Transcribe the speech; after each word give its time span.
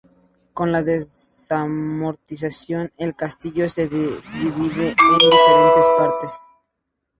Con 0.55 0.71
la 0.71 0.81
desamortización, 0.81 2.91
el 2.97 3.15
castillo 3.15 3.69
se 3.69 3.87
divide 3.87 4.15
en 4.47 4.59
diferentes 4.59 5.87
partes. 5.95 6.39